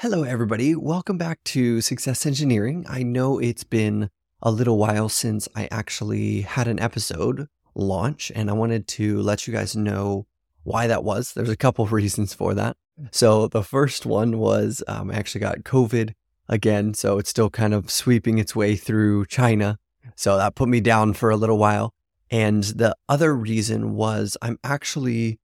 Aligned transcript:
Hello, 0.00 0.22
everybody. 0.22 0.76
Welcome 0.76 1.18
back 1.18 1.42
to 1.46 1.80
Success 1.80 2.24
Engineering. 2.24 2.86
I 2.88 3.02
know 3.02 3.40
it's 3.40 3.64
been 3.64 4.10
a 4.40 4.52
little 4.52 4.78
while 4.78 5.08
since 5.08 5.48
I 5.56 5.66
actually 5.72 6.42
had 6.42 6.68
an 6.68 6.78
episode 6.78 7.48
launch, 7.74 8.30
and 8.32 8.48
I 8.48 8.52
wanted 8.52 8.86
to 8.86 9.20
let 9.20 9.48
you 9.48 9.52
guys 9.52 9.74
know 9.74 10.28
why 10.62 10.86
that 10.86 11.02
was. 11.02 11.32
There's 11.32 11.48
a 11.48 11.56
couple 11.56 11.84
of 11.84 11.92
reasons 12.00 12.32
for 12.32 12.54
that. 12.54 12.76
So, 13.10 13.48
the 13.48 13.64
first 13.64 14.06
one 14.06 14.38
was 14.38 14.84
um, 14.86 15.10
I 15.10 15.16
actually 15.16 15.40
got 15.40 15.64
COVID 15.64 16.14
again, 16.48 16.94
so 16.94 17.18
it's 17.18 17.30
still 17.30 17.50
kind 17.50 17.74
of 17.74 17.90
sweeping 17.90 18.38
its 18.38 18.54
way 18.54 18.76
through 18.76 19.26
China. 19.26 19.80
So, 20.14 20.36
that 20.36 20.54
put 20.54 20.68
me 20.68 20.80
down 20.80 21.14
for 21.14 21.30
a 21.30 21.36
little 21.36 21.58
while. 21.58 21.92
And 22.30 22.62
the 22.62 22.94
other 23.08 23.34
reason 23.34 23.96
was 23.96 24.36
I'm 24.42 24.60
actually 24.62 25.40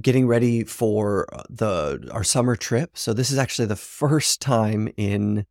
getting 0.00 0.26
ready 0.26 0.64
for 0.64 1.26
uh, 1.34 1.42
the 1.48 2.08
our 2.12 2.24
summer 2.24 2.56
trip. 2.56 2.96
So 2.96 3.12
this 3.12 3.30
is 3.30 3.38
actually 3.38 3.66
the 3.66 3.76
first 3.76 4.40
time 4.40 4.88
in 4.96 5.46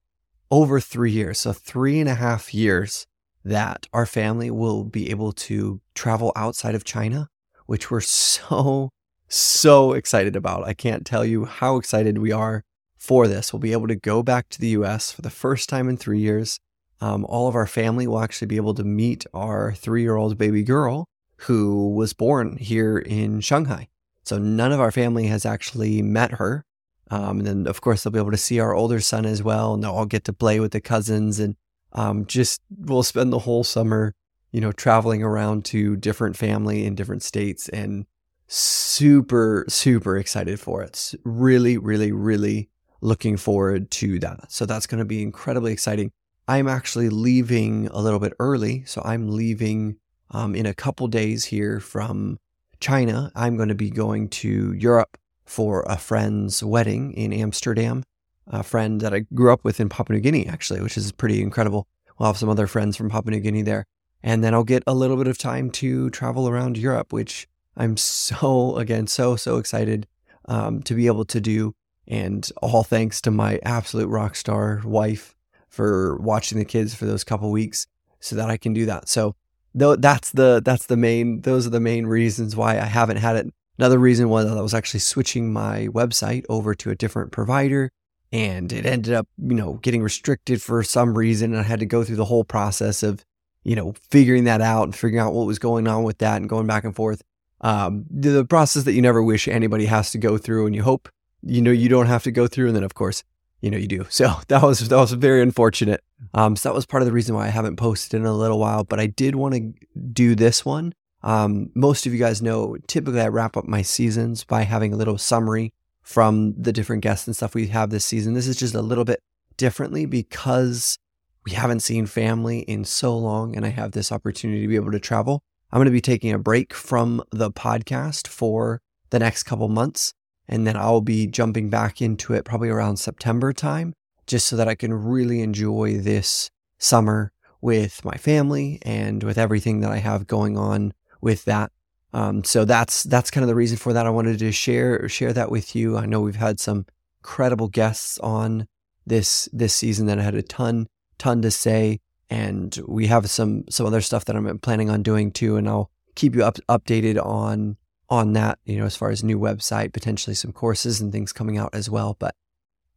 over 0.50 0.80
three 0.80 1.12
years, 1.12 1.40
so 1.40 1.54
three 1.54 2.00
and 2.00 2.10
a 2.10 2.16
half 2.16 2.54
years, 2.54 3.06
that 3.44 3.88
our 3.94 4.06
family 4.06 4.50
will 4.50 4.84
be 4.84 5.10
able 5.10 5.34
to 5.34 5.82
travel 5.94 6.32
outside 6.36 6.76
of 6.76 6.86
China, 6.86 7.30
which 7.66 7.92
we're 7.92 8.02
so 8.02 8.90
so 9.28 9.94
excited 9.94 10.36
about. 10.36 10.66
I 10.66 10.74
can't 10.74 11.06
tell 11.06 11.26
you 11.26 11.46
how 11.46 11.76
excited 11.76 12.18
we 12.18 12.32
are 12.32 12.64
for 12.98 13.28
this. 13.28 13.52
We'll 13.52 13.60
be 13.60 13.74
able 13.74 13.88
to 13.88 13.96
go 13.96 14.24
back 14.24 14.50
to 14.50 14.60
the 14.60 14.70
U.S. 14.70 15.12
for 15.12 15.22
the 15.22 15.30
first 15.30 15.70
time 15.70 15.90
in 15.90 15.98
three 15.98 16.20
years. 16.20 16.60
Um, 17.00 17.26
all 17.26 17.48
of 17.48 17.56
our 17.56 17.68
family 17.68 18.08
will 18.08 18.22
actually 18.22 18.48
be 18.48 18.56
able 18.56 18.74
to 18.74 18.84
meet 18.84 19.26
our 19.34 19.74
three-year-old 19.74 20.38
baby 20.38 20.64
girl 20.64 21.06
who 21.42 21.94
was 21.94 22.14
born 22.14 22.58
here 22.58 22.98
in 22.98 23.42
Shanghai. 23.42 23.90
So 24.28 24.38
none 24.38 24.72
of 24.72 24.80
our 24.80 24.92
family 24.92 25.28
has 25.28 25.46
actually 25.46 26.02
met 26.02 26.32
her. 26.34 26.66
Um, 27.10 27.40
and 27.40 27.48
then, 27.48 27.68
of 27.68 27.82
course, 27.82 28.04
they'll 28.04 28.12
be 28.12 28.20
able 28.20 28.32
to 28.32 28.38
see 28.38 28.60
our 28.60 28.74
older 28.74 29.00
son 29.00 29.26
as 29.26 29.42
well. 29.42 29.74
And 29.74 29.84
they'll 29.84 29.92
all 29.92 30.06
get 30.06 30.26
to 30.26 30.34
play 30.34 30.60
with 30.60 30.72
the 30.72 30.82
cousins. 30.82 31.40
And 31.40 31.56
um, 31.94 32.26
just 32.26 32.62
we'll 32.70 33.04
spend 33.04 33.32
the 33.32 33.40
whole 33.40 33.64
summer, 33.64 34.14
you 34.52 34.60
know, 34.60 34.72
traveling 34.72 35.24
around 35.24 35.64
to 35.66 35.96
different 35.96 36.36
family 36.36 36.86
in 36.86 36.96
different 36.96 37.24
states 37.24 37.70
and 37.70 38.06
super, 38.48 39.66
super 39.70 40.18
excited 40.18 40.60
for 40.60 40.82
it. 40.84 41.14
Really, 41.24 41.78
really, 41.78 42.12
really 42.12 42.70
looking 43.02 43.38
forward 43.38 43.92
to 43.92 44.20
that. 44.20 44.52
So 44.52 44.66
that's 44.66 44.88
going 44.88 45.00
to 45.00 45.06
be 45.06 45.22
incredibly 45.22 45.72
exciting. 45.72 46.12
I'm 46.48 46.68
actually 46.68 47.10
leaving 47.10 47.88
a 47.88 48.00
little 48.00 48.20
bit 48.20 48.34
early. 48.40 48.84
So 48.86 49.02
I'm 49.06 49.30
leaving 49.30 49.98
um, 50.32 50.56
in 50.56 50.66
a 50.66 50.74
couple 50.74 51.08
days 51.08 51.46
here 51.46 51.80
from 51.80 52.40
China, 52.80 53.32
I'm 53.36 53.58
going 53.58 53.70
to 53.70 53.76
be 53.76 53.90
going 53.90 54.30
to 54.30 54.74
Europe 54.74 55.18
for 55.46 55.84
a 55.88 55.98
friend's 55.98 56.64
wedding 56.64 57.14
in 57.14 57.34
Amsterdam. 57.34 58.04
A 58.48 58.64
friend 58.64 59.02
that 59.02 59.14
I 59.14 59.20
grew 59.34 59.52
up 59.52 59.64
with 59.64 59.80
in 59.80 59.90
Papua 59.90 60.18
New 60.18 60.22
Guinea, 60.22 60.48
actually, 60.48 60.82
which 60.82 60.98
is 60.98 61.12
pretty 61.12 61.42
incredible. 61.42 61.88
We'll 62.18 62.28
have 62.28 62.38
some 62.38 62.50
other 62.50 62.68
friends 62.68 62.96
from 62.96 63.10
Papua 63.10 63.32
New 63.32 63.42
Guinea 63.42 63.62
there. 63.62 63.86
And 64.24 64.44
then 64.44 64.54
I'll 64.54 64.64
get 64.64 64.84
a 64.88 64.94
little 64.94 65.18
bit 65.18 65.28
of 65.28 65.38
time 65.38 65.70
to 65.72 66.10
travel 66.10 66.48
around 66.48 66.78
Europe, 66.78 67.14
which 67.14 67.48
I'm 67.76 67.98
so, 67.98 68.76
again, 68.78 69.08
so, 69.08 69.36
so 69.36 69.58
excited 69.58 70.08
um, 70.46 70.82
to 70.84 70.94
be 70.94 71.08
able 71.08 71.26
to 71.26 71.42
do. 71.42 71.74
And 72.08 72.50
all 72.62 72.84
thanks 72.84 73.20
to 73.22 73.32
my 73.32 73.60
absolute 73.64 74.08
rock 74.08 74.36
star 74.36 74.82
wife 74.86 75.36
for 75.68 76.18
watching 76.18 76.58
the 76.58 76.66
kids 76.66 76.96
for 76.96 77.06
those 77.06 77.24
couple 77.24 77.52
weeks 77.52 77.86
so 78.20 78.36
that 78.36 78.50
I 78.50 78.58
can 78.58 78.74
do 78.74 78.86
that. 78.86 79.10
So 79.10 79.36
though 79.78 79.96
that's 79.96 80.32
the 80.32 80.62
that's 80.64 80.88
the 80.88 80.98
main 80.98 81.42
those 81.42 81.68
are 81.68 81.70
the 81.70 81.80
main 81.80 82.08
reasons 82.08 82.56
why 82.56 82.80
I 82.80 82.86
haven't 82.86 83.18
had 83.18 83.36
it. 83.36 83.54
Another 83.78 84.00
reason 84.00 84.30
was 84.30 84.48
I 84.48 84.60
was 84.60 84.74
actually 84.74 85.02
switching 85.02 85.54
my 85.54 85.88
website 85.90 86.46
over 86.50 86.74
to 86.74 86.90
a 86.90 86.96
different 86.96 87.32
provider 87.32 87.92
and 88.32 88.74
it 88.74 88.86
ended 88.88 89.14
up, 89.14 89.28
you 89.38 89.54
know, 89.54 89.74
getting 89.84 90.02
restricted 90.02 90.62
for 90.62 90.82
some 90.82 91.16
reason 91.16 91.54
and 91.54 91.62
I 91.62 91.64
had 91.64 91.80
to 91.80 91.86
go 91.86 92.04
through 92.04 92.16
the 92.16 92.26
whole 92.26 92.44
process 92.44 93.04
of, 93.04 93.24
you 93.64 93.76
know, 93.76 93.94
figuring 94.10 94.46
that 94.46 94.62
out 94.62 94.84
and 94.84 94.96
figuring 94.96 95.20
out 95.20 95.34
what 95.34 95.46
was 95.46 95.60
going 95.60 95.88
on 95.88 96.04
with 96.04 96.18
that 96.18 96.38
and 96.38 96.50
going 96.50 96.66
back 96.66 96.84
and 96.84 96.96
forth. 96.96 97.22
Um, 97.62 98.06
the 98.10 98.46
process 98.46 98.84
that 98.84 98.94
you 98.94 99.02
never 99.02 99.22
wish 99.22 99.48
anybody 99.48 99.86
has 99.86 100.12
to 100.12 100.18
go 100.18 100.40
through 100.40 100.66
and 100.66 100.76
you 100.76 100.82
hope, 100.82 101.08
you 101.44 101.62
know, 101.62 101.72
you 101.72 101.88
don't 101.88 102.08
have 102.08 102.24
to 102.24 102.32
go 102.32 102.48
through 102.48 102.68
and 102.68 102.76
then 102.76 102.84
of 102.84 102.96
course 102.96 103.24
you 103.62 103.72
know 103.72 103.78
you 103.78 103.88
do. 103.88 104.06
So 104.10 104.34
that 104.48 104.62
was 104.62 104.88
that 104.88 104.96
was 104.96 105.12
very 105.14 105.42
unfortunate. 105.42 106.04
Um, 106.34 106.56
so 106.56 106.70
that 106.70 106.76
was 106.76 106.86
part 106.86 107.04
of 107.04 107.08
the 107.08 107.14
reason 107.14 107.36
why 107.36 107.46
I 107.46 107.50
haven't 107.50 107.78
posted 107.78 108.20
in 108.20 108.26
a 108.26 108.34
little 108.34 108.60
while. 108.60 108.84
But 108.84 109.00
I 109.00 109.08
did 109.08 109.36
want 109.36 109.56
to 109.56 109.74
do 110.14 110.36
this 110.36 110.66
one. 110.66 110.94
Um, 111.24 111.72
most 111.76 112.06
of 112.06 112.14
you 112.14 112.20
guys 112.20 112.42
know 112.42 112.78
typically 112.88 113.22
I 113.22 113.28
wrap 113.28 113.58
up 113.58 113.66
my 113.66 113.82
seasons 113.82 114.44
by 114.44 114.64
having 114.64 114.94
a 114.94 114.98
little 114.98 115.18
summary 115.18 115.74
from 116.04 116.54
the 116.58 116.72
different 116.72 117.04
guests 117.04 117.28
and 117.28 117.36
stuff 117.36 117.54
we 117.54 117.68
have 117.68 117.90
this 117.90 118.06
season. 118.06 118.34
This 118.34 118.48
is 118.48 118.56
just 118.56 118.76
a 118.76 118.82
little 118.82 119.04
bit 119.04 119.20
differently 119.58 120.06
because 120.06 120.98
we 121.46 121.54
haven't 121.54 121.80
seen 121.82 122.06
family 122.06 122.60
in 122.60 122.86
so 122.86 123.18
long, 123.18 123.56
and 123.56 123.66
I 123.66 123.70
have 123.70 123.92
this 123.92 124.12
opportunity 124.12 124.62
to 124.62 124.68
be 124.68 124.76
able 124.76 124.92
to 124.92 125.00
travel. 125.00 125.42
I'm 125.72 125.80
going 125.80 125.86
to 125.86 125.92
be 125.92 126.02
taking 126.02 126.32
a 126.32 126.40
break 126.40 126.74
from 126.74 127.24
the 127.32 127.52
podcast 127.52 128.28
for 128.28 128.82
the 129.10 129.20
next 129.20 129.44
couple 129.44 129.68
months. 129.68 130.14
And 130.48 130.66
then 130.66 130.78
I'll 130.78 131.02
be 131.02 131.28
jumping 131.28 131.70
back 131.70 132.02
into 132.02 132.34
it 132.34 132.46
probably 132.46 132.70
around 132.70 132.98
September 132.98 133.52
time, 133.54 133.94
just 134.26 134.48
so 134.48 134.56
that 134.56 134.68
I 134.68 134.76
can 134.76 134.94
really 134.94 135.42
enjoy 135.42 135.98
this 135.98 136.50
summer 136.78 137.32
with 137.62 138.06
my 138.06 138.16
family 138.16 138.80
and 138.84 139.24
with 139.24 139.38
everything 139.38 139.82
that 139.82 139.92
I 139.92 139.98
have 139.98 140.28
going 140.28 140.58
on 140.58 140.94
with 141.22 141.46
that. 141.46 141.72
Um, 142.14 142.44
so 142.44 142.66
that's 142.66 143.04
that's 143.04 143.32
kind 143.32 143.44
of 143.44 143.48
the 143.48 143.56
reason 143.56 143.78
for 143.78 143.94
that. 143.94 144.08
I 144.08 144.10
wanted 144.10 144.40
to 144.40 144.52
share 144.52 145.08
share 145.10 145.34
that 145.34 145.52
with 145.52 145.76
you. 145.76 145.98
I 145.98 146.06
know 146.06 146.22
we've 146.22 146.36
had 146.36 146.60
some 146.60 146.86
credible 147.22 147.68
guests 147.68 148.18
on 148.20 148.68
this 149.06 149.50
this 149.52 149.76
season 149.76 150.06
that 150.08 150.20
I 150.20 150.24
had 150.24 150.36
a 150.36 150.42
ton 150.42 150.88
ton 151.18 151.42
to 151.42 151.52
say, 151.52 152.00
and 152.30 152.80
we 152.88 153.08
have 153.08 153.30
some 153.30 153.66
some 153.70 153.86
other 153.86 154.02
stuff 154.02 154.26
that 154.26 154.36
I'm 154.36 154.60
planning 154.60 154.90
on 154.90 155.04
doing 155.04 155.32
too. 155.32 155.58
And 155.58 155.68
I'll 155.68 155.92
keep 156.16 156.36
you 156.36 156.44
up, 156.44 156.58
updated 156.70 157.24
on 157.24 157.78
on 158.10 158.34
that, 158.34 158.60
you 158.66 158.78
know, 158.78 158.86
as 158.86 158.96
far 158.96 159.10
as 159.10 159.24
new 159.24 159.40
website, 159.40 159.94
potentially 159.94 160.34
some 160.34 160.52
courses 160.52 161.02
and 161.02 161.12
things 161.12 161.34
coming 161.34 161.58
out 161.58 161.74
as 161.74 161.90
well. 161.90 162.16
But 162.20 162.36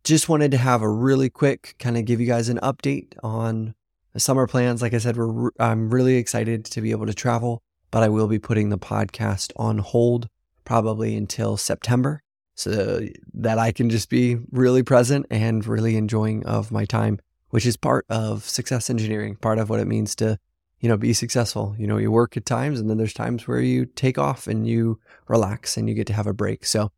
just 0.05 0.29
wanted 0.29 0.51
to 0.53 0.57
have 0.57 0.83
a 0.83 0.89
really 0.89 1.29
quick 1.29 1.75
kind 1.79 1.97
of 1.97 2.05
give 2.05 2.21
you 2.21 2.27
guys 2.27 2.49
an 2.49 2.59
update 2.63 3.15
on 3.23 3.75
the 4.13 4.21
summer 4.21 4.47
plans. 4.47 4.83
Like 4.83 4.95
I 4.95 4.99
said, 4.99 5.17
we're, 5.17 5.51
I'm 5.59 5.91
really 5.91 6.17
excited 6.17 6.65
to 6.67 6.81
be 6.81 6.91
able 6.91 7.07
to 7.07 7.15
travel, 7.15 7.63
but 7.91 8.03
I 8.03 8.09
will 8.09 8.29
be 8.29 8.39
putting 8.39 8.71
the 8.71 8.79
podcast 8.79 9.53
on 9.57 9.79
hold 9.79 10.29
probably 10.65 11.17
until 11.17 11.57
September 11.57 12.23
so 12.55 13.01
that 13.35 13.59
I 13.59 13.73
can 13.73 13.91
just 13.91 14.11
be 14.11 14.37
really 14.51 14.83
present 14.83 15.27
and 15.31 15.67
really 15.67 15.97
enjoying 15.97 16.45
of 16.45 16.71
my 16.71 16.85
time, 16.85 17.19
which 17.51 17.67
is 17.67 17.77
part 17.77 18.05
of 18.09 18.45
success 18.45 18.91
engineering, 18.91 19.37
part 19.37 19.59
of 19.59 19.71
what 19.71 19.81
it 19.81 19.87
means 19.87 20.15
to 20.17 20.39
you 20.81 20.89
know, 20.89 20.97
be 20.97 21.13
successful. 21.13 21.75
You 21.79 21.87
know, 21.87 21.99
you 21.99 22.11
work 22.11 22.37
at 22.37 22.47
times 22.47 22.81
and 22.81 22.89
then 22.89 22.99
there's 22.99 23.13
times 23.13 23.47
where 23.47 23.61
you 23.61 23.87
take 23.87 24.19
off 24.19 24.47
and 24.47 24.67
you 24.67 24.99
relax 25.29 25.77
and 25.77 25.89
you 25.89 25.95
get 25.95 26.07
to 26.09 26.13
have 26.13 26.27
a 26.27 26.33
break. 26.33 26.65
So 26.65 26.91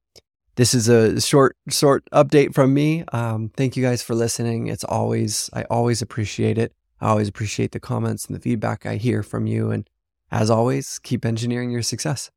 this 0.56 0.74
is 0.74 0.88
a 0.88 1.20
short, 1.20 1.56
short 1.68 2.04
update 2.12 2.54
from 2.54 2.74
me. 2.74 3.04
Um, 3.12 3.50
thank 3.56 3.76
you 3.76 3.82
guys 3.82 4.02
for 4.02 4.14
listening. 4.14 4.68
It's 4.68 4.84
always, 4.84 5.50
I 5.52 5.64
always 5.64 6.02
appreciate 6.02 6.58
it. 6.58 6.72
I 7.00 7.08
always 7.08 7.28
appreciate 7.28 7.72
the 7.72 7.80
comments 7.80 8.26
and 8.26 8.36
the 8.36 8.40
feedback 8.40 8.86
I 8.86 8.96
hear 8.96 9.22
from 9.22 9.46
you. 9.46 9.70
And 9.70 9.88
as 10.30 10.50
always, 10.50 10.98
keep 11.00 11.24
engineering 11.24 11.70
your 11.70 11.82
success. 11.82 12.30